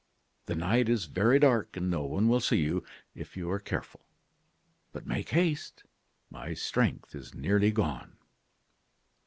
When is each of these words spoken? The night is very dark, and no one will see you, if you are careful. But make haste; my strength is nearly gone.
The 0.47 0.55
night 0.55 0.89
is 0.89 1.05
very 1.05 1.37
dark, 1.37 1.77
and 1.77 1.91
no 1.91 2.03
one 2.05 2.27
will 2.27 2.39
see 2.39 2.57
you, 2.57 2.83
if 3.13 3.37
you 3.37 3.51
are 3.51 3.59
careful. 3.59 4.01
But 4.91 5.05
make 5.05 5.29
haste; 5.29 5.83
my 6.31 6.55
strength 6.55 7.13
is 7.13 7.35
nearly 7.35 7.69
gone. 7.71 8.17